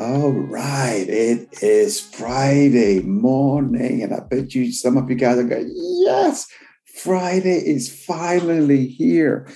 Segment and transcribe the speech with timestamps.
[0.00, 5.42] All right, it is Friday morning, and I bet you some of you guys are
[5.42, 6.46] going, Yes,
[7.02, 9.48] Friday is finally here.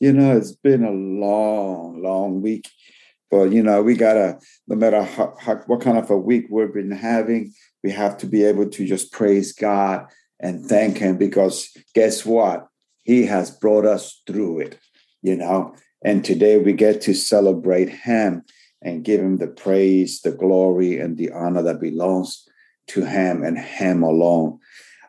[0.00, 2.70] You know, it's been a long, long week,
[3.30, 6.72] but you know, we gotta, no matter how, how, what kind of a week we've
[6.72, 7.52] been having,
[7.84, 10.06] we have to be able to just praise God
[10.40, 12.66] and thank Him because guess what?
[13.02, 14.78] He has brought us through it,
[15.20, 18.42] you know, and today we get to celebrate Him
[18.82, 22.46] and give him the praise, the glory, and the honor that belongs
[22.88, 24.58] to him and him alone.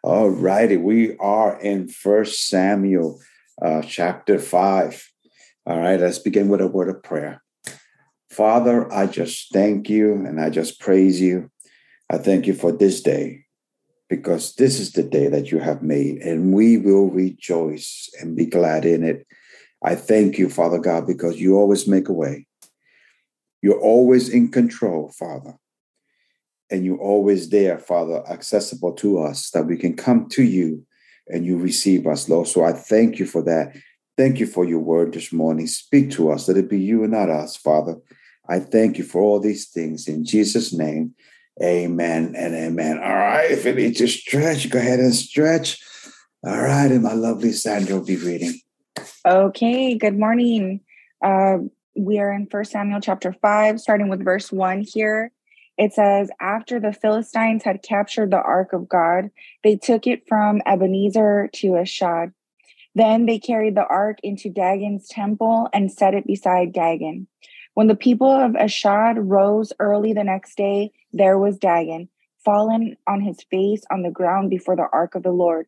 [0.04, 3.20] All righty, we are in First Samuel
[3.62, 5.12] uh, chapter 5.
[5.66, 7.42] All right, let's begin with a word of prayer.
[8.30, 11.50] Father, I just thank you and I just praise you.
[12.10, 13.46] I thank you for this day
[14.10, 18.46] because this is the day that you have made and we will rejoice and be
[18.46, 19.26] glad in it.
[19.84, 22.48] I thank you, Father God, because you always make a way.
[23.64, 25.56] You're always in control, Father.
[26.69, 30.86] And you're always there, Father, accessible to us that we can come to you
[31.28, 32.47] and you receive us, Lord.
[32.47, 33.75] So I thank you for that.
[34.17, 35.67] Thank you for your word this morning.
[35.67, 36.47] Speak to us.
[36.50, 37.95] Let it be you and not us, Father.
[38.50, 41.16] I thank you for all these things in Jesus' name.
[41.64, 42.98] Amen and amen.
[42.98, 43.50] All right.
[43.50, 45.81] If you need to stretch, go ahead and stretch.
[46.44, 46.92] All right.
[46.92, 48.59] And my lovely Sandra will be reading.
[49.25, 49.95] Okay.
[49.95, 50.82] Good morning.
[51.23, 51.59] Uh,
[51.95, 55.31] we are in First Samuel chapter 5, starting with verse 1 here.
[55.77, 59.30] It says, After the Philistines had captured the ark of God,
[59.64, 62.32] they took it from Ebenezer to Ashdod.
[62.95, 67.27] Then they carried the ark into Dagon's temple and set it beside Dagon.
[67.73, 72.09] When the people of Ashdod rose early the next day, there was Dagon,
[72.45, 75.65] fallen on his face on the ground before the ark of the Lord.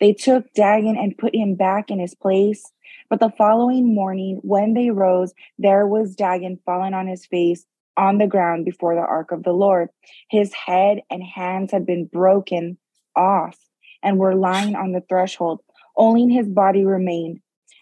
[0.00, 2.72] They took Dagon and put him back in his place.
[3.12, 8.16] But the following morning, when they rose, there was Dagon fallen on his face on
[8.16, 9.90] the ground before the ark of the Lord.
[10.30, 12.78] His head and hands had been broken
[13.14, 13.58] off
[14.02, 15.60] and were lying on the threshold.
[15.94, 17.40] Only his body remained.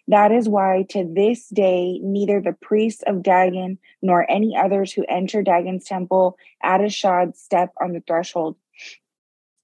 [0.09, 5.05] That is why to this day, neither the priests of Dagon nor any others who
[5.09, 8.57] enter Dagon's temple at Ashdod step on the threshold.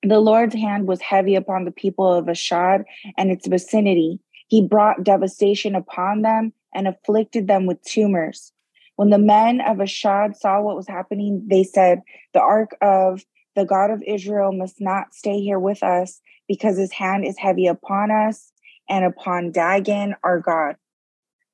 [0.05, 2.85] The Lord's hand was heavy upon the people of Ashdod
[3.19, 4.21] and its vicinity.
[4.49, 8.53] He brought devastation upon them and afflicted them with tumors.
[8.97, 12.03] When the men of Ashdod saw what was happening, they said,
[12.33, 13.25] The ark of
[13.55, 17.67] the God of Israel must not stay here with us because his hand is heavy
[17.67, 18.53] upon us
[18.89, 20.77] and upon Dagon, our God.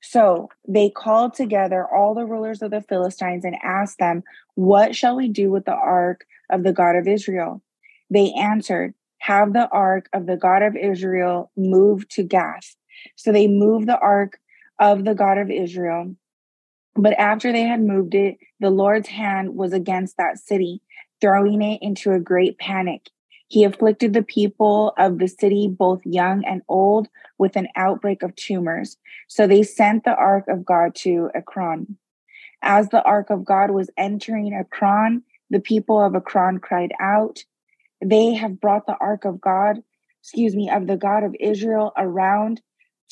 [0.02, 4.22] So they called together all the rulers of the Philistines and asked them,
[4.54, 7.62] What shall we do with the ark of the God of Israel?
[8.10, 12.74] They answered, Have the ark of the God of Israel moved to Gath.
[13.16, 14.38] So they moved the ark
[14.78, 16.14] of the God of Israel.
[16.94, 20.82] But after they had moved it, the Lord's hand was against that city,
[21.20, 23.08] throwing it into a great panic.
[23.48, 27.08] He afflicted the people of the city, both young and old,
[27.38, 28.96] with an outbreak of tumors.
[29.28, 31.98] So they sent the ark of God to Ekron.
[32.62, 37.44] As the ark of God was entering Ekron, the people of Ekron cried out,
[38.02, 39.82] They have brought the ark of God,
[40.22, 42.62] excuse me, of the God of Israel around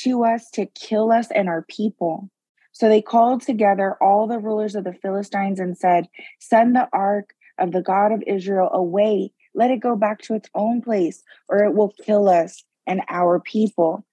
[0.02, 2.30] to us to kill us and our people.
[2.72, 7.34] So they called together all the rulers of the Philistines and said, Send the ark
[7.58, 9.32] of the God of Israel away.
[9.54, 13.40] Let it go back to its own place, or it will kill us and our
[13.40, 14.06] people.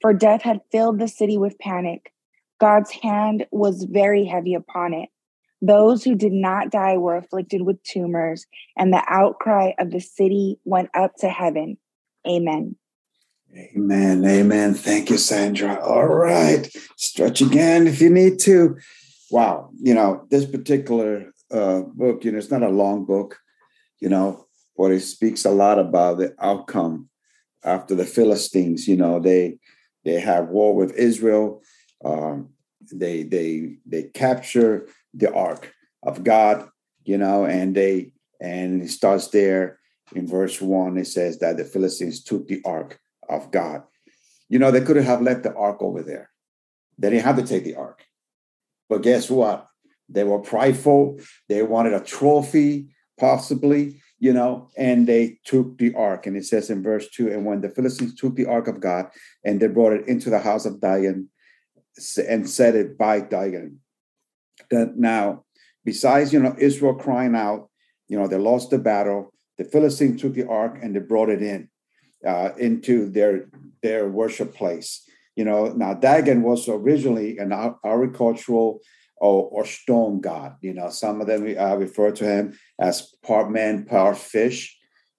[0.00, 2.12] For death had filled the city with panic.
[2.60, 5.08] God's hand was very heavy upon it.
[5.62, 8.46] Those who did not die were afflicted with tumors,
[8.76, 11.78] and the outcry of the city went up to heaven.
[12.26, 12.76] Amen.
[13.56, 14.24] Amen.
[14.24, 14.74] Amen.
[14.74, 15.80] Thank you, Sandra.
[15.80, 16.68] All right.
[16.96, 18.76] Stretch again if you need to.
[19.30, 19.70] Wow.
[19.80, 23.38] You know, this particular uh, book, you know, it's not a long book,
[24.00, 24.46] you know,
[24.76, 27.08] but it speaks a lot about the outcome
[27.62, 28.88] after the Philistines.
[28.88, 29.58] You know, they
[30.04, 31.62] they have war with Israel.
[32.04, 32.50] Um,
[32.92, 35.72] they they they capture the ark
[36.02, 36.68] of God,
[37.04, 39.78] you know, and they and it starts there
[40.12, 43.82] in verse 1, it says that the Philistines took the ark of God.
[44.48, 46.30] You know, they could have left the ark over there.
[46.98, 48.04] They didn't have to take the ark.
[48.88, 49.66] But guess what?
[50.08, 51.18] They were prideful.
[51.48, 52.88] They wanted a trophy,
[53.18, 56.26] possibly, you know, and they took the ark.
[56.26, 59.06] And it says in verse 2 And when the Philistines took the ark of God
[59.44, 61.28] and they brought it into the house of Dagon
[62.28, 63.80] and set it by Dagon.
[64.70, 65.44] Now,
[65.84, 67.70] besides, you know, Israel crying out,
[68.08, 69.32] you know, they lost the battle.
[69.58, 71.68] The Philistines took the ark and they brought it in
[72.26, 73.46] uh, into their
[73.82, 75.06] their worship place.
[75.36, 77.52] You know, now Dagon was originally an
[77.84, 78.80] agricultural
[79.16, 80.56] or, or stone god.
[80.60, 84.76] You know, some of them uh, refer to him as part man, part fish.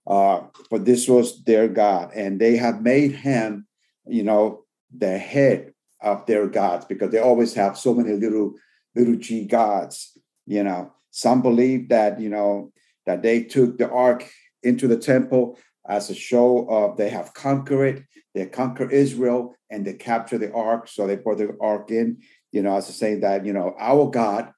[0.07, 3.67] Uh, but this was their god, and they have made him,
[4.05, 4.65] you know,
[4.95, 8.53] the head of their gods because they always have so many little
[8.95, 10.17] little g gods.
[10.45, 12.71] You know, some believe that you know
[13.07, 14.29] that they took the ark
[14.61, 18.03] into the temple as a show of they have conquered it,
[18.33, 20.87] they conquer Israel, and they capture the ark.
[20.87, 22.21] So they brought the ark in,
[22.51, 24.51] you know, as to say that, you know, our God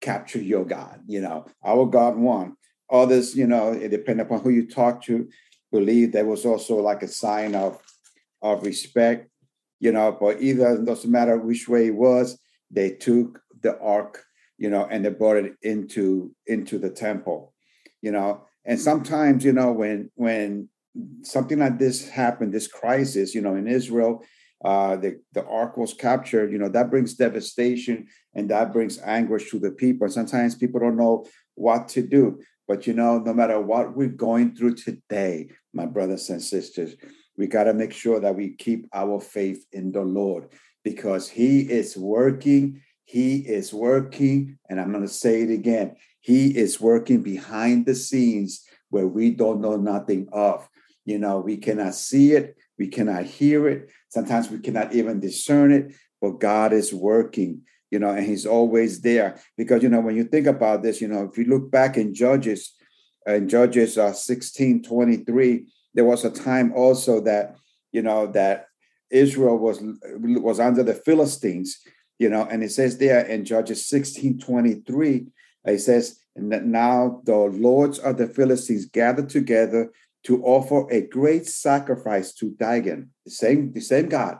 [0.00, 2.56] capture your God, you know, our God won.
[2.90, 5.28] Others, you know, it depends upon who you talk to,
[5.72, 7.80] believe there was also like a sign of
[8.42, 9.30] of respect,
[9.80, 12.38] you know, but either doesn't matter which way it was,
[12.70, 14.22] they took the ark,
[14.58, 17.54] you know, and they brought it into into the temple,
[18.02, 20.68] you know and sometimes you know when when
[21.22, 24.22] something like this happened this crisis you know in israel
[24.64, 29.50] uh, the, the ark was captured you know that brings devastation and that brings anguish
[29.50, 30.04] to the people.
[30.04, 32.40] And sometimes people don't know what to do.
[32.66, 36.96] But you know no matter what we're going through today my brothers and sisters
[37.36, 40.48] we got to make sure that we keep our faith in the lord
[40.82, 44.58] because he is working he is working.
[44.70, 49.30] And i'm going to say it again he is working behind the scenes where we
[49.30, 50.66] don't know nothing of.
[51.04, 55.70] You know, we cannot see it, we cannot hear it, sometimes we cannot even discern
[55.70, 55.92] it,
[56.22, 57.60] but God is working,
[57.90, 59.38] you know, and He's always there.
[59.58, 62.14] Because, you know, when you think about this, you know, if you look back in
[62.14, 62.72] Judges,
[63.26, 67.56] in Judges uh, 16 23, there was a time also that,
[67.92, 68.68] you know, that
[69.10, 69.78] Israel was
[70.22, 71.80] was under the Philistines,
[72.18, 75.26] you know, and it says there in Judges 16 23
[75.64, 79.90] it says, and that now the lords of the Philistines gathered together
[80.24, 84.38] to offer a great sacrifice to Dagon, the same, the same God.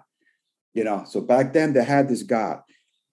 [0.73, 2.61] You know, so back then they had this God,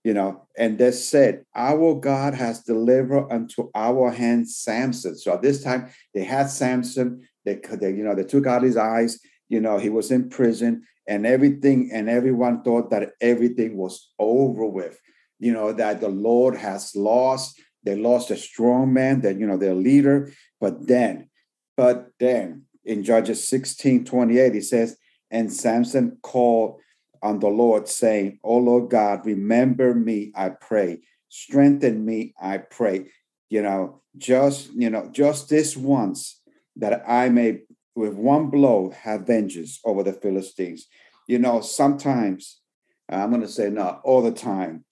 [0.04, 5.16] you know, and they said, Our God has delivered unto our hands Samson.
[5.16, 8.78] So at this time they had Samson, they, they you know, they took out his
[8.78, 14.12] eyes, you know, he was in prison, and everything, and everyone thought that everything was
[14.18, 15.00] over with,
[15.40, 19.58] you know, that the Lord has lost they lost a strong man, that you know,
[19.58, 20.32] their leader.
[20.60, 21.30] But then,
[21.76, 24.98] but then in Judges 16, 28, he says,
[25.30, 26.80] and Samson called
[27.24, 31.02] on the Lord, saying, Oh Lord God, remember me, I pray.
[31.30, 33.08] Strengthen me, I pray.
[33.50, 36.42] You know, just, you know, just this once
[36.76, 37.62] that I may
[37.96, 40.88] with one blow have vengeance over the Philistines.
[41.28, 42.62] You know, sometimes
[43.10, 44.86] I'm going to say not all the time.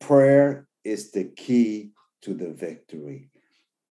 [0.00, 1.90] Prayer is the key
[2.24, 3.30] to the victory.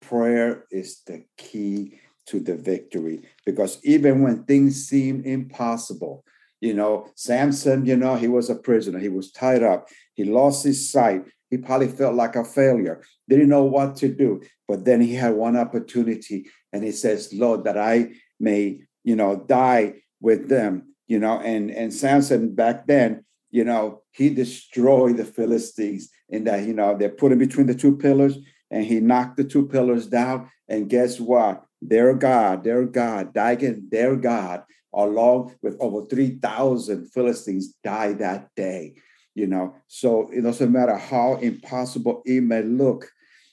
[0.00, 6.24] Prayer is the key to the victory because even when things seem impossible,
[6.60, 10.64] you know, Samson, you know, he was a prisoner, he was tied up, he lost
[10.64, 11.24] his sight.
[11.50, 14.42] He probably felt like a failure, didn't know what to do.
[14.66, 19.36] But then he had one opportunity and he says, Lord, that I may, you know,
[19.36, 25.24] die with them, you know, and, and Samson back then, you know, he destroyed the
[25.24, 28.38] Philistines in that, you know, they're put him between the two pillars
[28.70, 30.50] and he knocked the two pillars down.
[30.68, 31.64] And guess what?
[31.82, 38.94] Their God, their God, Dagon, their God, along with over 3,000 Philistines died that day.
[39.34, 43.10] You know, so it doesn't matter how impossible it may look,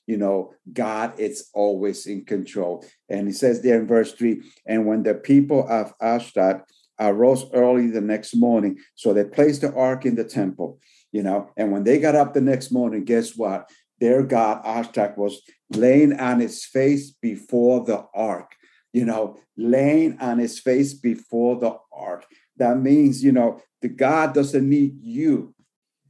[0.08, 2.86] you know, God is always in control.
[3.10, 6.63] And he says there in verse three, and when the people of Ashdod
[7.00, 10.79] arose early the next morning, so they placed the ark in the temple
[11.12, 11.50] you know.
[11.58, 13.70] And when they got up the next morning, guess what?
[14.00, 15.41] Their God, Ashtak, was
[15.72, 18.56] laying on his face before the ark,
[18.94, 22.25] you know, laying on his face before the ark.
[22.58, 25.53] That means, you know, the God doesn't need you,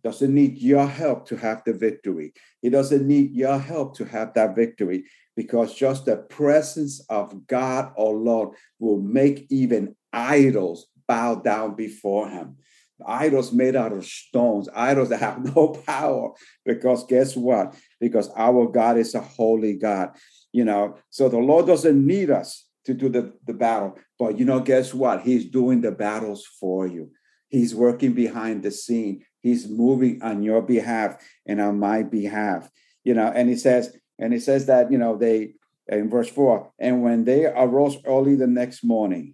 [0.03, 2.33] doesn't need your help to have the victory.
[2.61, 7.93] He doesn't need your help to have that victory because just the presence of God
[7.97, 12.57] alone will make even idols bow down before him
[13.05, 16.31] idols made out of stones, idols that have no power.
[16.65, 17.75] Because guess what?
[17.99, 20.11] Because our God is a holy God,
[20.51, 20.97] you know.
[21.09, 23.97] So the Lord doesn't need us to do the, the battle.
[24.17, 25.21] But you know, guess what?
[25.21, 27.11] He's doing the battles for you.
[27.49, 29.25] He's working behind the scene.
[29.41, 32.69] He's moving on your behalf and on my behalf.
[33.03, 35.53] You know, and he says, and he says that, you know, they
[35.87, 39.33] in verse 4, and when they arose early the next morning,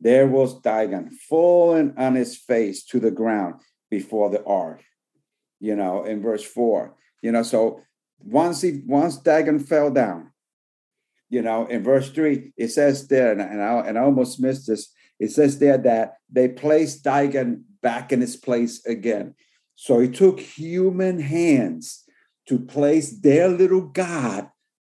[0.00, 4.84] there was Dagon fallen on his face to the ground before the ark.
[5.60, 6.94] You know, in verse 4.
[7.20, 7.80] You know, so
[8.20, 10.30] once he once Dagon fell down,
[11.30, 14.92] you know, in verse 3, it says there, and I and I almost missed this.
[15.18, 19.34] It says there that they placed Dagon back in his place again.
[19.74, 22.04] So he took human hands
[22.46, 24.48] to place their little God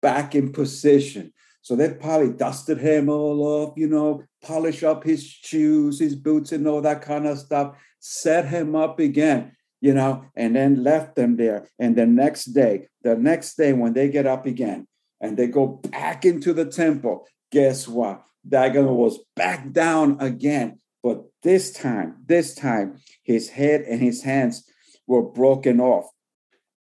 [0.01, 1.33] back in position.
[1.61, 6.51] So they probably dusted him all off, you know, polish up his shoes, his boots,
[6.51, 11.15] and all that kind of stuff, set him up again, you know, and then left
[11.15, 11.67] them there.
[11.77, 14.87] And the next day, the next day, when they get up again
[15.19, 18.23] and they go back into the temple, guess what?
[18.47, 20.79] Dagon was back down again.
[21.03, 24.63] But this time, this time, his head and his hands
[25.07, 26.09] were broken off.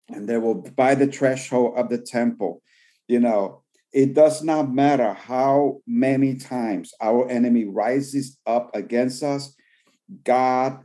[0.09, 2.61] And they were by the threshold of the temple.
[3.07, 9.55] You know, it does not matter how many times our enemy rises up against us,
[10.23, 10.79] God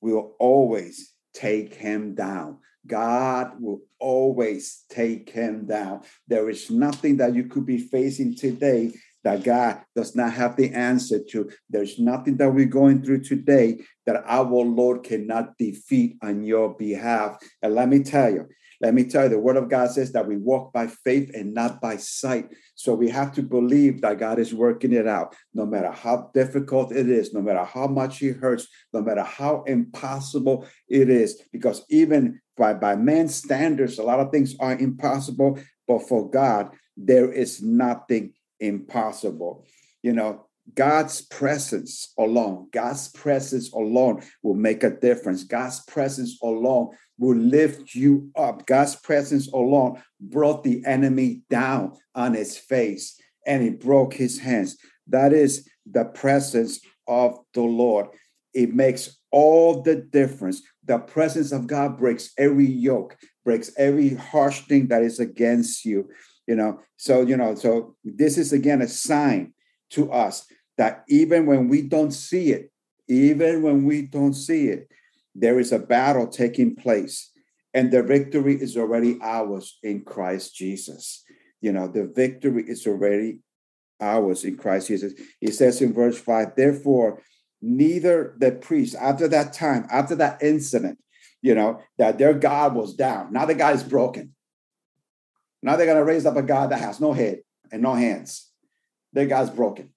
[0.00, 2.58] will always take him down.
[2.86, 6.02] God will always take him down.
[6.28, 8.92] There is nothing that you could be facing today
[9.24, 11.50] that God does not have the answer to.
[11.70, 17.36] There's nothing that we're going through today that our Lord cannot defeat on your behalf.
[17.62, 18.48] And let me tell you,
[18.80, 21.54] let me tell you, the word of God says that we walk by faith and
[21.54, 22.48] not by sight.
[22.74, 26.90] So we have to believe that God is working it out, no matter how difficult
[26.90, 31.40] it is, no matter how much it hurts, no matter how impossible it is.
[31.52, 36.70] Because even by, by man's standards, a lot of things are impossible, but for God,
[36.96, 39.66] there is nothing impossible.
[40.02, 45.44] You know, God's presence alone, God's presence alone will make a difference.
[45.44, 48.64] God's presence alone will lift you up.
[48.66, 54.78] God's presence alone brought the enemy down on his face and he broke his hands.
[55.08, 58.06] That is the presence of the Lord.
[58.54, 60.62] It makes all the difference.
[60.84, 66.08] The presence of God breaks every yoke, breaks every harsh thing that is against you
[66.46, 66.80] you know?
[66.96, 69.54] So you know so this is again a sign
[69.90, 70.46] to us
[70.78, 72.70] that even when we don't see it
[73.08, 74.88] even when we don't see it
[75.34, 77.30] there is a battle taking place
[77.74, 81.24] and the victory is already ours in Christ Jesus.
[81.60, 83.40] You know the victory is already
[84.00, 85.14] ours in Christ Jesus.
[85.40, 87.22] He says in verse 5 therefore
[87.60, 90.98] neither the priest after that time after that incident
[91.42, 93.32] you know that their god was down.
[93.32, 94.34] Now the guy is broken
[95.62, 98.50] now they're going to raise up a God that has no head and no hands.
[99.12, 99.90] Their God's broken.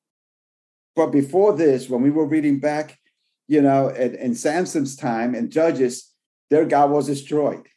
[0.95, 2.99] But before this, when we were reading back,
[3.47, 6.11] you know, in, in Samson's time and Judges,
[6.49, 7.67] their God was destroyed.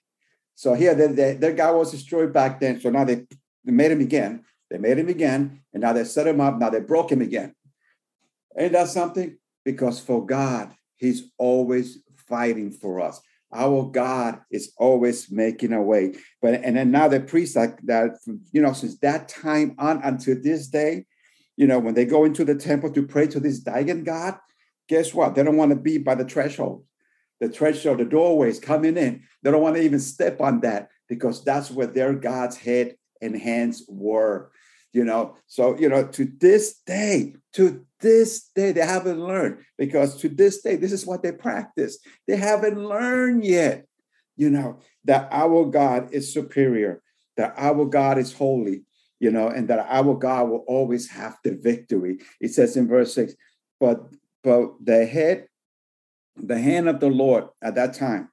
[0.55, 2.81] So here, they, they, their God was destroyed back then.
[2.81, 3.27] So now they,
[3.65, 4.45] they made him again.
[4.71, 6.59] They made him again, and now they set him up.
[6.59, 7.55] Now they broke him again.
[8.59, 9.39] Ain't that something?
[9.65, 13.21] Because for God, He's always fighting for us.
[13.53, 16.15] Our God is always making a way.
[16.43, 18.19] But and then now the priests like that,
[18.53, 21.07] you know, since that time on until this day,
[21.57, 24.39] you know, when they go into the temple to pray to this Dagon God,
[24.89, 25.35] guess what?
[25.35, 26.85] They don't want to be by the threshold.
[27.41, 29.23] The threshold, the doorways coming in.
[29.43, 33.37] They don't want to even step on that because that's where their God's head and
[33.37, 34.51] hands were
[34.93, 35.37] you know?
[35.47, 40.63] So you know to this day to this day they haven't learned because to this
[40.63, 41.99] day this is what they practice.
[42.27, 43.87] They haven't learned yet
[44.39, 47.03] you know that our god is superior
[47.37, 48.85] that our god is holy
[49.21, 52.19] you know and that our god will always have the victory.
[52.41, 53.35] It says in verse 6
[53.79, 54.01] but
[54.43, 55.49] but the head
[56.37, 58.31] the hand of the lord at that time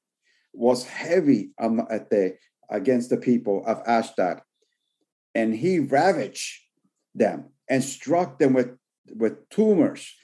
[0.53, 2.37] was heavy at the
[2.69, 4.41] against the people of ashdod
[5.35, 6.61] and he ravaged
[7.13, 8.71] them and struck them with,
[9.13, 10.15] with tumors,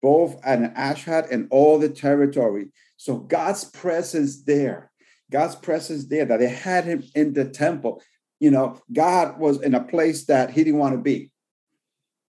[0.00, 2.68] both at Ashdod and all the territory.
[2.96, 4.92] So God's presence there,
[5.30, 8.00] God's presence there, that they had him in the temple.
[8.38, 11.30] You know, God was in a place that he didn't want to be.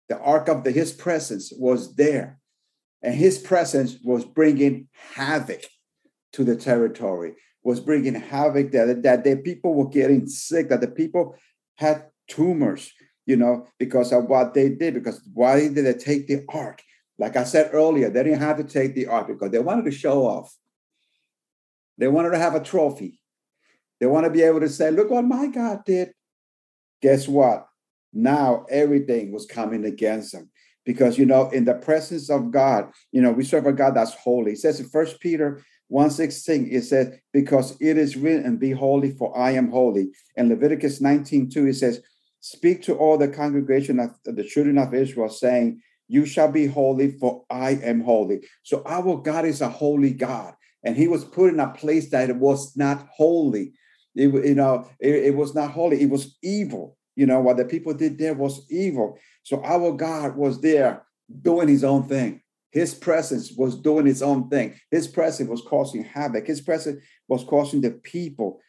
[0.07, 2.39] The ark of the, his presence was there,
[3.01, 5.63] and his presence was bringing havoc
[6.33, 7.33] to the territory,
[7.63, 11.35] was bringing havoc that, that the people were getting sick, that the people
[11.75, 12.91] had tumors,
[13.25, 14.93] you know, because of what they did.
[14.93, 16.81] Because why did they take the ark?
[17.17, 19.91] Like I said earlier, they didn't have to take the ark because they wanted to
[19.91, 20.55] show off.
[21.97, 23.19] They wanted to have a trophy.
[23.99, 26.13] They want to be able to say, look what my God did.
[27.01, 27.69] Guess what?
[28.13, 30.49] now everything was coming against them
[30.85, 34.13] because you know in the presence of god you know we serve a god that's
[34.15, 38.71] holy it says in first peter 1 16 it says because it is written be
[38.71, 42.01] holy for i am holy and leviticus 19 2 it says
[42.39, 47.11] speak to all the congregation of the children of israel saying you shall be holy
[47.11, 50.53] for i am holy so our god is a holy god
[50.83, 53.73] and he was put in a place that was not holy
[54.15, 57.65] it, you know it, it was not holy it was evil you know, what the
[57.65, 59.19] people did there was evil.
[59.43, 61.05] So our God was there
[61.41, 62.39] doing his own thing.
[62.71, 64.79] His presence was doing its own thing.
[64.89, 66.47] His presence was causing havoc.
[66.47, 68.61] His presence was causing the people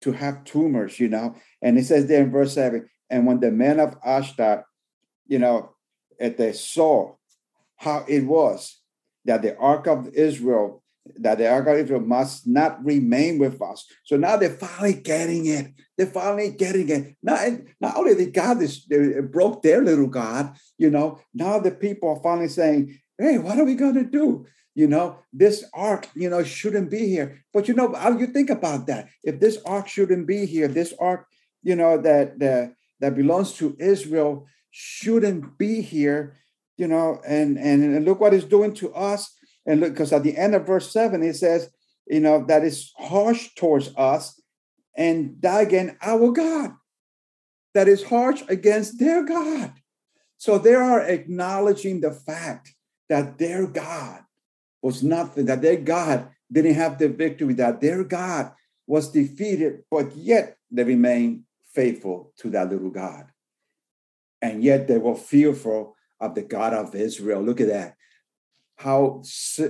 [0.00, 1.34] to have tumors, you know.
[1.60, 4.64] And it says there in verse 7 and when the men of Ashdod,
[5.26, 5.74] you know,
[6.20, 7.14] at they saw
[7.76, 8.80] how it was
[9.24, 10.82] that the ark of Israel
[11.16, 13.86] that the ark of Israel must not remain with us.
[14.04, 15.72] So now they're finally getting it.
[15.96, 17.16] They're finally getting it.
[17.22, 17.40] Not,
[17.80, 22.10] not only they got this, they broke their little God, you know, now the people
[22.10, 24.46] are finally saying, hey, what are we going to do?
[24.74, 27.42] You know, this ark, you know, shouldn't be here.
[27.52, 29.08] But you know, how you think about that?
[29.24, 31.26] If this ark shouldn't be here, this ark,
[31.64, 36.36] you know, that that that belongs to Israel shouldn't be here,
[36.76, 39.34] you know, and and, and look what it's doing to us
[39.66, 41.70] and look, because at the end of verse 7, it says,
[42.06, 44.40] you know, that is harsh towards us,
[44.96, 46.72] and again, our God,
[47.74, 49.74] that is harsh against their God.
[50.38, 52.74] So they are acknowledging the fact
[53.08, 54.22] that their God
[54.80, 58.52] was nothing, that their God didn't have the victory, that their God
[58.86, 63.26] was defeated, but yet they remained faithful to that little God.
[64.40, 67.42] And yet they were fearful of the God of Israel.
[67.42, 67.94] Look at that
[68.78, 69.22] how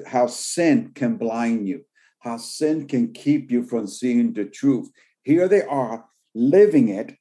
[0.06, 1.84] how sin can blind you,
[2.20, 4.90] how sin can keep you from seeing the truth.
[5.22, 7.16] Here they are living it,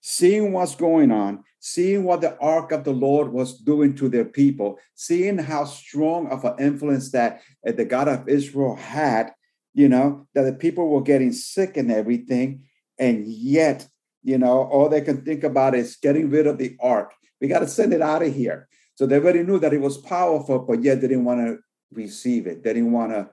[0.00, 4.24] seeing what's going on, seeing what the ark of the Lord was doing to their
[4.24, 9.30] people, seeing how strong of an influence that uh, the God of Israel had,
[9.72, 12.64] you know, that the people were getting sick and everything.
[12.98, 13.88] And yet,
[14.22, 17.12] you know, all they can think about is getting rid of the ark.
[17.40, 18.68] We got to send it out of here.
[18.94, 21.58] So they already knew that it was powerful, but yet they didn't want to
[21.92, 22.62] receive it.
[22.62, 23.30] They didn't want to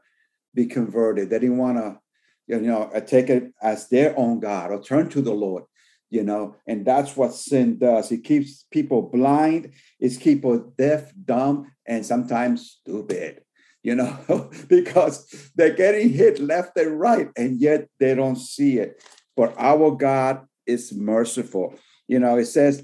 [0.53, 1.29] be converted.
[1.29, 1.99] They didn't want to,
[2.47, 5.63] you know, uh, take it as their own God or turn to the Lord,
[6.09, 6.55] you know.
[6.65, 8.11] And that's what sin does.
[8.11, 9.73] It keeps people blind.
[9.99, 13.41] It keeps people deaf, dumb, and sometimes stupid,
[13.83, 19.03] you know, because they're getting hit left and right, and yet they don't see it.
[19.35, 21.75] But our God is merciful.
[22.07, 22.83] You know, it says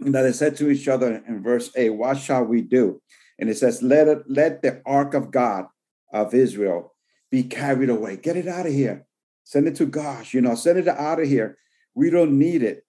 [0.00, 3.00] that they said to each other in verse 8, What shall we do?
[3.38, 5.66] And it says, Let it let the ark of Gath
[6.12, 6.94] of Israel
[7.30, 8.16] be carried away.
[8.16, 9.06] Get it out of here.
[9.44, 10.32] Send it to God.
[10.32, 11.58] You know, send it out of here.
[11.94, 12.84] We don't need it.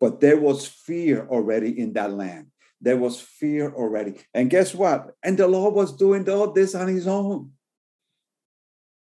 [0.00, 2.48] But there was fear already in that land.
[2.80, 4.14] There was fear already.
[4.34, 5.14] And guess what?
[5.22, 7.52] And the Lord was doing all this on his own.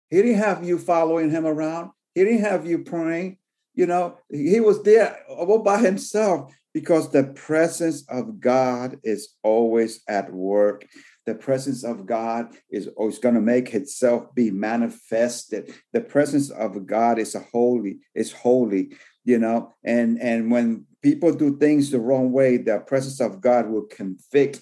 [0.09, 1.91] He didn't have you following him around.
[2.15, 3.37] He didn't have you praying.
[3.79, 10.01] You know, he was there all by himself because the presence of God is always
[10.05, 10.85] at work.
[11.25, 15.73] The presence of God is always going to make itself be manifested.
[15.93, 21.33] The presence of God is a holy, is holy, you know, and and when people
[21.33, 24.61] do things the wrong way, the presence of God will convict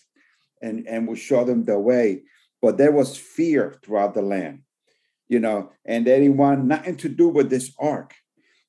[0.62, 2.22] and, and will show them the way.
[2.62, 4.62] But there was fear throughout the land,
[5.28, 6.06] you know, and
[6.38, 8.14] want nothing to do with this ark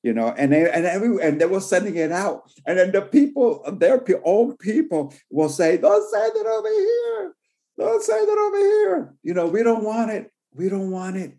[0.01, 3.01] you know, and they, and every and they were sending it out, and then the
[3.01, 7.33] people, their own people, will say, "Don't send it over here,
[7.77, 10.31] don't send it over here." You know, we don't want it.
[10.53, 11.37] We don't want it.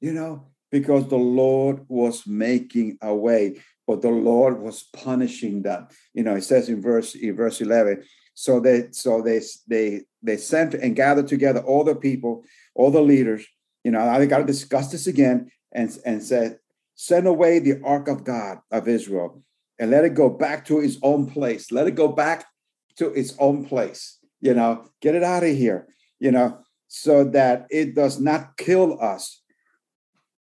[0.00, 5.88] You know, because the Lord was making a way, but the Lord was punishing them.
[6.12, 8.02] You know, it says in verse in verse eleven.
[8.34, 12.44] So they so they they they sent and gathered together all the people,
[12.74, 13.46] all the leaders.
[13.84, 16.58] You know, I got to discuss this again and and said
[17.02, 19.42] Send away the ark of God of Israel
[19.80, 21.72] and let it go back to its own place.
[21.72, 22.46] Let it go back
[22.94, 24.20] to its own place.
[24.40, 25.88] You know, get it out of here,
[26.20, 29.42] you know, so that it does not kill us,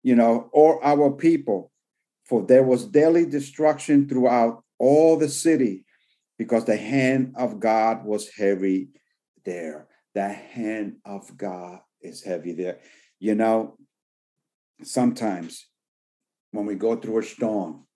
[0.04, 1.72] you know, or our people.
[2.26, 5.84] For there was daily destruction throughout all the city
[6.38, 8.90] because the hand of God was heavy
[9.44, 9.88] there.
[10.14, 12.78] The hand of God is heavy there.
[13.18, 13.78] You know,
[14.84, 15.66] sometimes
[16.52, 17.86] when we go through a storm,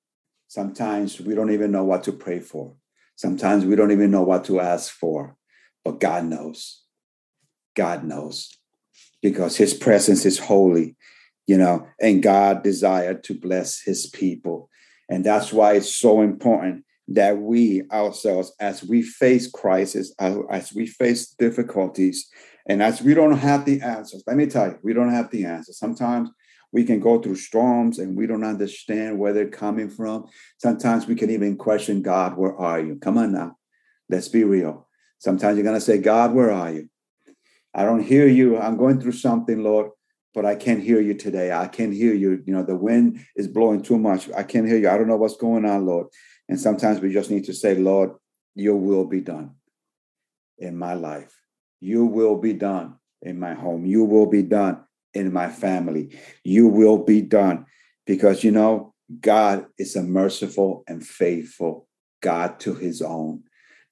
[0.48, 2.74] sometimes we don't even know what to pray for.
[3.16, 5.36] Sometimes we don't even know what to ask for,
[5.84, 6.82] but God knows.
[7.76, 8.56] God knows
[9.22, 10.96] because his presence is holy,
[11.46, 14.70] you know, and God desired to bless his people.
[15.08, 20.86] And that's why it's so important that we ourselves, as we face crisis, as, we
[20.86, 22.28] face difficulties,
[22.66, 25.44] and as we don't have the answers, let me tell you, we don't have the
[25.44, 25.76] answers.
[25.76, 26.30] Sometimes
[26.72, 30.26] we can go through storms and we don't understand where they're coming from.
[30.58, 32.96] Sometimes we can even question God, where are you?
[32.96, 33.56] Come on now.
[34.08, 34.88] Let's be real.
[35.18, 36.88] Sometimes you're going to say, God, where are you?
[37.74, 38.58] I don't hear you.
[38.58, 39.90] I'm going through something, Lord,
[40.34, 41.52] but I can't hear you today.
[41.52, 42.42] I can't hear you.
[42.44, 44.30] You know, the wind is blowing too much.
[44.36, 44.88] I can't hear you.
[44.88, 46.06] I don't know what's going on, Lord.
[46.48, 48.12] And sometimes we just need to say, Lord,
[48.54, 49.52] your will be done
[50.58, 51.32] in my life.
[51.80, 53.86] You will be done in my home.
[53.86, 56.18] You will be done in my family.
[56.44, 57.66] You will be done
[58.06, 61.88] because, you know, God is a merciful and faithful
[62.22, 63.42] God to his own.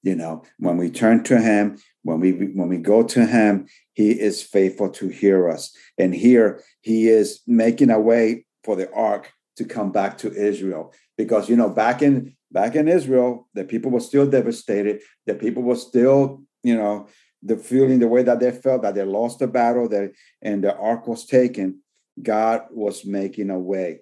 [0.01, 4.11] You know, when we turn to him, when we when we go to him, he
[4.11, 5.75] is faithful to hear us.
[5.97, 10.93] And here he is making a way for the ark to come back to Israel.
[11.17, 15.63] Because you know, back in back in Israel, the people were still devastated, the people
[15.63, 17.07] were still, you know,
[17.41, 20.75] the feeling the way that they felt that they lost the battle, that and the
[20.75, 21.81] ark was taken.
[22.21, 24.01] God was making a way,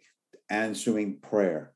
[0.49, 1.73] answering prayer,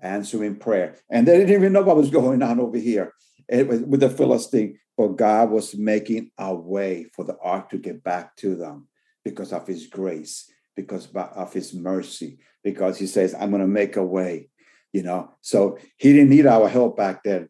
[0.00, 0.96] answering prayer.
[1.08, 3.12] And they didn't even know what was going on over here
[3.48, 7.70] eh, it was with the Philistine, but God was making a way for the ark
[7.70, 8.88] to get back to them
[9.24, 13.96] because of his grace, because of his mercy, because he says, I'm going to make
[13.96, 14.50] a way,
[14.92, 15.30] you know.
[15.40, 17.48] So he didn't need our help back then.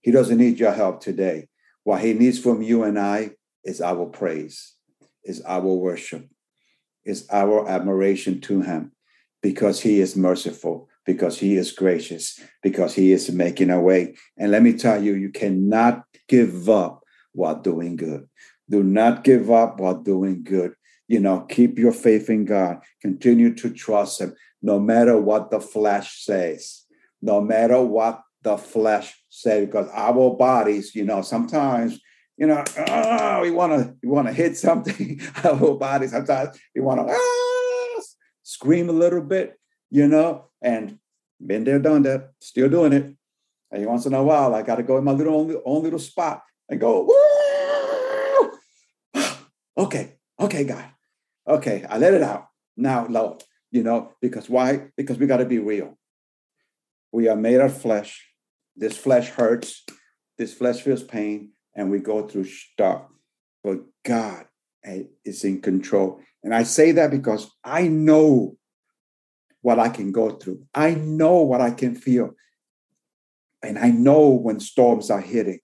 [0.00, 1.48] He doesn't need your help today.
[1.84, 3.32] What he needs from you and I
[3.64, 4.74] is our praise,
[5.24, 6.28] is our worship,
[7.04, 8.92] is our admiration to him
[9.42, 14.14] because he is merciful, because he is gracious, because he is making a way.
[14.36, 18.28] And let me tell you, you cannot give up while doing good.
[18.68, 20.74] Do not give up while doing good.
[21.06, 22.80] You know, keep your faith in God.
[23.00, 26.84] Continue to trust him, no matter what the flesh says,
[27.22, 32.00] no matter what the flesh says, because our bodies, you know, sometimes
[32.38, 35.20] you know, oh, we want to we want to hit something.
[35.44, 38.02] Our bodies sometimes we want to ah,
[38.44, 39.58] scream a little bit,
[39.90, 40.98] you know, and
[41.44, 43.14] been there, done that, still doing it.
[43.72, 45.98] And once in a while, I got to go in my little own, own little
[45.98, 47.08] spot and go,
[49.76, 50.84] okay, okay, God,
[51.46, 52.46] okay, I let it out
[52.76, 53.42] now, Lord.
[53.70, 54.90] You know, because why?
[54.96, 55.98] Because we got to be real.
[57.12, 58.27] We are made of flesh.
[58.78, 59.84] This flesh hurts.
[60.38, 63.02] This flesh feels pain, and we go through stuff.
[63.64, 64.46] But God
[64.84, 66.20] eh, is in control.
[66.44, 68.56] And I say that because I know
[69.62, 70.64] what I can go through.
[70.74, 72.34] I know what I can feel.
[73.62, 75.58] And I know when storms are hitting.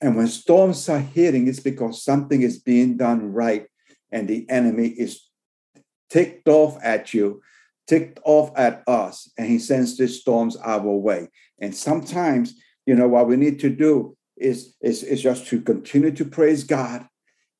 [0.00, 3.66] And when storms are hitting, it's because something is being done right
[4.10, 5.28] and the enemy is
[6.08, 7.42] ticked off at you,
[7.86, 11.28] ticked off at us, and he sends these storms our way.
[11.60, 12.54] And sometimes,
[12.86, 16.64] you know, what we need to do is, is, is just to continue to praise
[16.64, 17.06] God,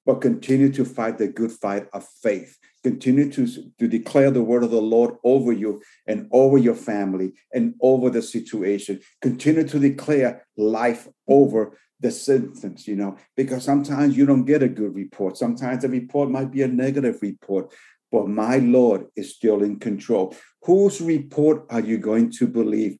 [0.07, 3.47] but continue to fight the good fight of faith continue to,
[3.79, 8.11] to declare the word of the Lord over you and over your family and over
[8.11, 9.01] the situation.
[9.23, 14.69] Continue to declare life over the sentence, you know, because sometimes you don't get a
[14.69, 15.39] good report.
[15.39, 17.73] Sometimes the report might be a negative report,
[18.15, 20.37] but my Lord is still in control.
[20.63, 22.97] Whose report are you going to believe?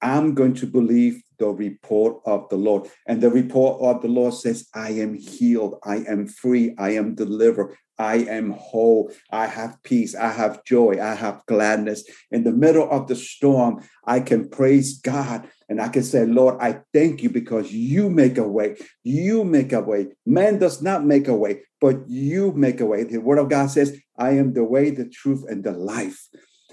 [0.00, 2.88] I'm going to believe the report of the Lord.
[3.06, 7.14] And the report of the Lord says, I am healed, I am free, I am
[7.14, 12.04] delivered, I am whole, I have peace, I have joy, I have gladness.
[12.30, 16.56] In the middle of the storm, I can praise God and I can say, Lord,
[16.60, 18.76] I thank you because you make a way.
[19.02, 20.08] You make a way.
[20.26, 23.04] Man does not make a way, but you make a way.
[23.04, 26.28] The word of God says, I am the way, the truth, and the life.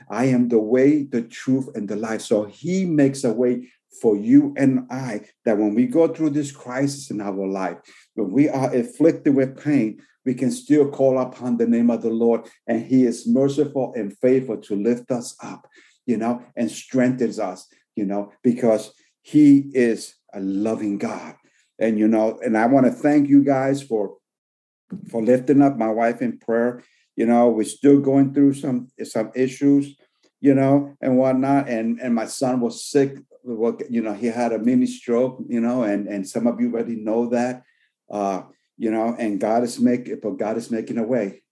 [0.09, 2.21] I am the way, the truth, and the life.
[2.21, 6.51] So he makes a way for you and I that when we go through this
[6.51, 7.77] crisis in our life,
[8.15, 12.09] when we are afflicted with pain, we can still call upon the name of the
[12.09, 15.67] Lord, and He is merciful and faithful to lift us up,
[16.05, 21.35] you know, and strengthens us, you know, because He is a loving God.
[21.79, 24.17] And you know, and I want to thank you guys for
[25.09, 26.83] for lifting up my wife in prayer.
[27.15, 29.95] You know, we're still going through some some issues,
[30.39, 31.69] you know, and whatnot.
[31.69, 33.17] And and my son was sick.
[33.43, 35.43] Well, you know, he had a mini stroke.
[35.47, 37.63] You know, and and some of you already know that.
[38.09, 38.43] Uh,
[38.77, 41.43] you know, and God is making, but God is making a way.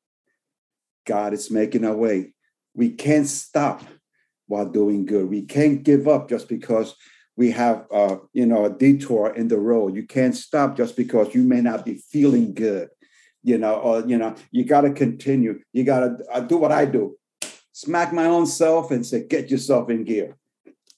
[1.05, 2.33] God is making a way.
[2.73, 3.83] We can't stop
[4.47, 5.29] while doing good.
[5.29, 6.95] We can't give up just because
[7.35, 9.95] we have, uh, you know, a detour in the road.
[9.95, 12.89] You can't stop just because you may not be feeling good,
[13.43, 15.59] you know, or, you know, you got to continue.
[15.71, 17.15] You got to uh, do what I do
[17.79, 20.35] smack my own self and say, get yourself in gear.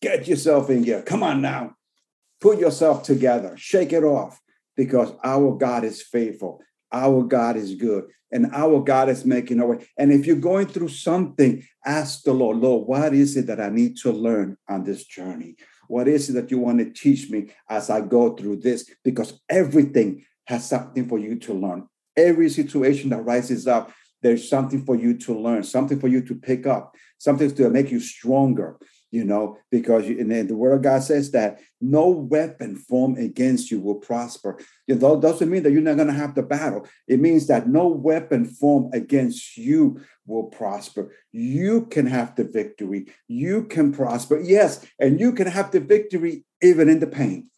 [0.02, 1.04] Get yourself in gear.
[1.04, 1.76] Come on now.
[2.40, 4.42] Put yourself together, shake it off,
[4.76, 6.62] because our God is faithful.
[6.92, 9.88] Our God is good, and our God is making a way.
[9.98, 13.70] And if you're going through something, ask the Lord, Lord, what is it that I
[13.70, 15.56] need to learn on this journey?
[15.88, 18.90] What is it that you want to teach me as I go through this?
[19.04, 21.88] Because everything has something for you to learn.
[22.18, 26.36] Every situation that rises up, there's something for you to learn, something for you to
[26.36, 28.78] pick up, something to make you stronger,
[29.12, 33.69] you know, because you, and the word of God says that no weapon formed against
[33.69, 34.58] you will prosper.
[34.88, 36.88] You know, doesn't mean that you're not going to have the battle.
[37.08, 41.13] It means that no weapon formed against you will prosper.
[41.34, 43.08] You can have the victory.
[43.28, 44.39] You can prosper.
[44.39, 47.50] Yes, and you can have the victory even in the pain,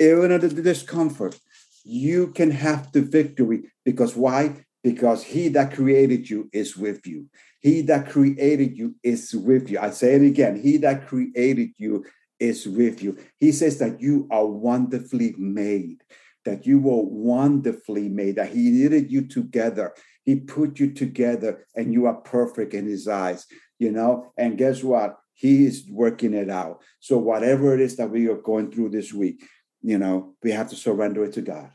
[0.00, 1.38] even in the discomfort.
[1.84, 4.64] You can have the victory because why?
[4.82, 7.26] Because he that created you is with you.
[7.60, 9.78] He that created you is with you.
[9.78, 10.60] I say it again.
[10.60, 12.04] He that created you
[12.40, 13.16] is with you.
[13.38, 16.02] He says that you are wonderfully made,
[16.44, 19.94] that you were wonderfully made, that He knitted you together.
[20.24, 23.46] He put you together and you are perfect in His eyes,
[23.78, 24.32] you know?
[24.36, 25.18] And guess what?
[25.34, 26.82] He is working it out.
[26.98, 29.44] So, whatever it is that we are going through this week,
[29.80, 31.70] you know, we have to surrender it to God.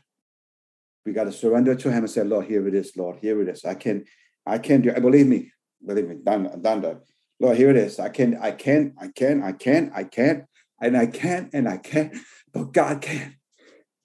[1.06, 3.48] We got to surrender to Him and say, Lord, here it is, Lord, here it
[3.48, 3.64] is.
[3.64, 4.04] I can,
[4.46, 4.92] I can do.
[4.94, 5.52] I believe me,
[5.84, 7.02] believe me, done, done that.
[7.40, 7.98] Lord, here it is.
[7.98, 10.46] I can, I can, I can, I can, I can,
[10.80, 12.20] and I can, and I can,
[12.52, 13.36] but God can.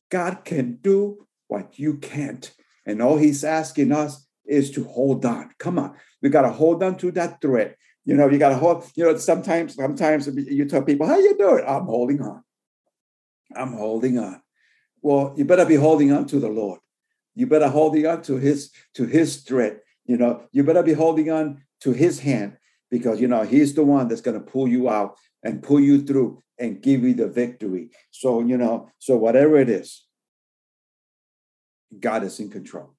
[0.09, 2.53] God can do what you can't.
[2.85, 5.51] And all He's asking us is to hold on.
[5.57, 5.95] Come on.
[6.21, 7.75] We got to hold on to that thread.
[8.05, 11.37] You know, you got to hold, you know, sometimes, sometimes you tell people, how you
[11.37, 11.63] doing?
[11.65, 12.43] I'm holding on.
[13.55, 14.41] I'm holding on.
[15.01, 16.79] Well, you better be holding on to the Lord.
[17.35, 19.79] You better holding on to his to his thread.
[20.05, 22.57] You know, you better be holding on to his hand
[22.91, 26.03] because you know he's the one that's going to pull you out and pull you
[26.03, 27.89] through and give you the victory.
[28.11, 30.05] So, you know, so whatever it is,
[31.99, 32.93] God is in control.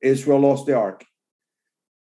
[0.00, 1.04] Israel lost the ark.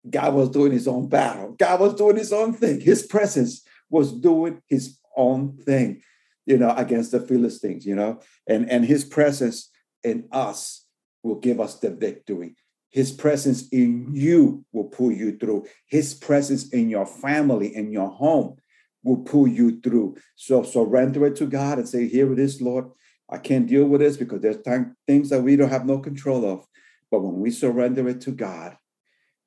[0.10, 1.56] God was doing his own battle.
[1.58, 2.82] God was doing his own thing.
[2.82, 6.02] His presence was doing his own thing,
[6.46, 9.70] you know, against the Philistines, you know, and, and his presence
[10.04, 10.86] in us
[11.24, 12.56] will give us the victory.
[12.90, 15.66] His presence in you will pull you through.
[15.88, 18.58] His presence in your family, in your home,
[19.04, 20.18] will pull you through.
[20.36, 22.90] So surrender it to God and say, Here it is, Lord.
[23.30, 26.46] I can't deal with this because there's time, things that we don't have no control
[26.46, 26.68] of.
[27.10, 28.78] But when we surrender it to God,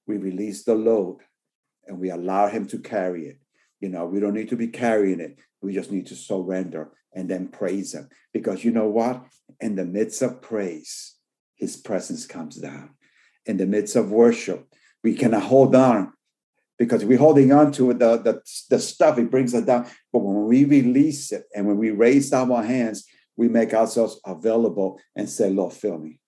[0.06, 1.18] we release the load
[1.86, 3.38] and we allow Him to carry it.
[3.80, 5.38] You know, we don't need to be carrying it.
[5.62, 8.08] We just need to surrender and then praise Him.
[8.32, 9.24] Because you know what?
[9.60, 11.16] In the midst of praise,
[11.56, 12.90] His presence comes down.
[13.46, 14.68] In the midst of worship,
[15.02, 16.12] we cannot hold on
[16.78, 19.88] because we're holding on to the, the, the stuff, it brings us down.
[20.12, 24.20] But when we release it and when we raise up our hands, we make ourselves
[24.24, 26.20] available and say, Lord, fill me.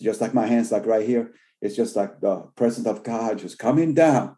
[0.00, 3.58] Just like my hands, like right here, it's just like the presence of God just
[3.58, 4.36] coming down.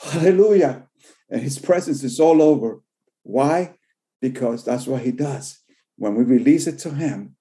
[0.00, 0.88] Hallelujah.
[1.30, 2.80] And his presence is all over.
[3.22, 3.74] Why?
[4.22, 5.58] Because that's what he does.
[5.96, 7.36] When we release it to him,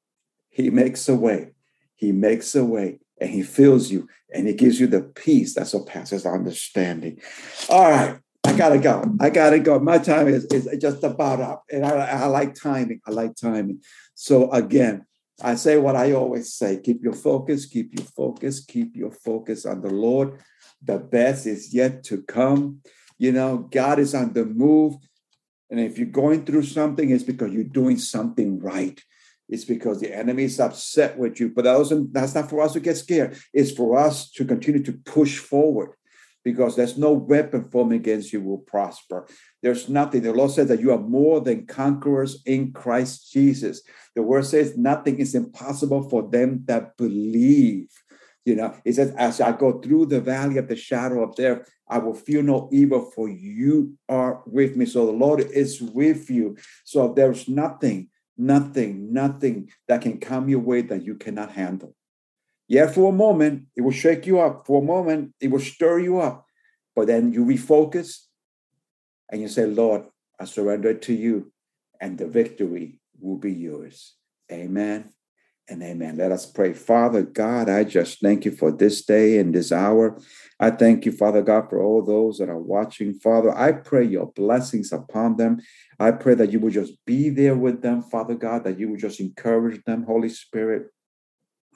[0.50, 1.52] he makes a way.
[1.96, 5.68] He makes a way and he fills you and he gives you the peace that
[5.68, 7.22] surpasses understanding.
[7.70, 8.18] All right.
[8.44, 9.04] I gotta go.
[9.20, 9.80] I gotta go.
[9.80, 11.64] My time is, is just about up.
[11.72, 13.00] And I, I like timing.
[13.06, 13.82] I like timing.
[14.16, 15.06] So again,
[15.44, 19.66] I say what I always say keep your focus, keep your focus, keep your focus
[19.66, 20.40] on the Lord.
[20.84, 22.82] The best is yet to come.
[23.20, 24.96] You know, God is on the move.
[25.72, 29.02] And if you're going through something, it's because you're doing something right.
[29.48, 31.50] It's because the enemy is upset with you.
[31.50, 33.38] But that doesn't, that's not for us to get scared.
[33.54, 35.92] It's for us to continue to push forward
[36.44, 39.28] because there's no weapon formed against you will prosper.
[39.62, 40.24] There's nothing.
[40.24, 43.82] The Lord says that you are more than conquerors in Christ Jesus.
[44.16, 47.90] The word says nothing is impossible for them that believe.
[48.46, 51.70] You know, it says, as I go through the valley of the shadow of death,
[51.88, 54.86] I will fear no evil, for you are with me.
[54.86, 56.58] So the Lord is with you.
[56.84, 61.96] So there's nothing, nothing, nothing that can come your way that you cannot handle.
[62.68, 64.66] Yeah, for a moment, it will shake you up.
[64.66, 66.46] For a moment, it will stir you up.
[66.96, 68.26] But then you refocus
[69.30, 70.04] and you say, Lord,
[70.40, 71.52] I surrender it to you,
[72.00, 74.16] and the victory will be yours.
[74.52, 75.12] Amen
[75.70, 76.18] and amen.
[76.18, 76.74] Let us pray.
[76.74, 80.20] Father God, I just thank you for this day and this hour.
[80.60, 83.14] I thank you, Father God, for all those that are watching.
[83.14, 85.62] Father, I pray your blessings upon them.
[86.00, 88.98] I pray that you will just be there with them, Father God, that you will
[88.98, 90.92] just encourage them, Holy Spirit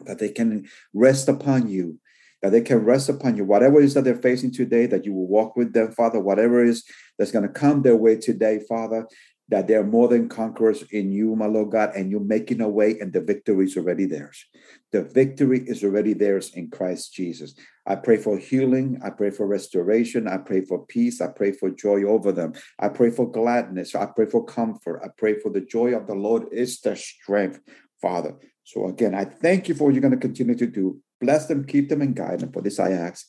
[0.01, 1.99] that they can rest upon you,
[2.41, 3.45] that they can rest upon you.
[3.45, 6.19] Whatever it is that they're facing today, that you will walk with them, Father.
[6.19, 6.83] Whatever is
[7.17, 9.07] that's going to come their way today, Father,
[9.49, 12.97] that they're more than conquerors in you, my Lord God, and you're making a way,
[12.99, 14.43] and the victory is already theirs.
[14.91, 17.53] The victory is already theirs in Christ Jesus.
[17.85, 18.99] I pray for healing.
[19.03, 20.27] I pray for restoration.
[20.27, 21.21] I pray for peace.
[21.21, 22.53] I pray for joy over them.
[22.79, 23.93] I pray for gladness.
[23.93, 25.01] I pray for comfort.
[25.03, 27.59] I pray for the joy of the Lord is their strength,
[28.01, 28.35] Father.
[28.63, 30.99] So again, I thank you for what you're going to continue to do.
[31.21, 32.51] Bless them, keep them, and guide them.
[32.51, 33.27] For this I ask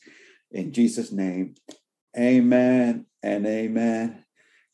[0.51, 1.55] in Jesus' name.
[2.17, 4.26] Amen and amen.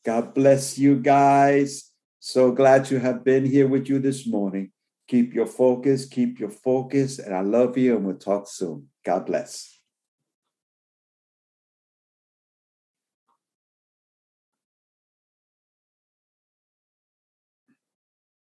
[0.05, 1.91] God bless you guys.
[2.19, 4.71] So glad to have been here with you this morning.
[5.07, 8.87] Keep your focus, keep your focus, and I love you, and we'll talk soon.
[9.05, 9.72] God bless.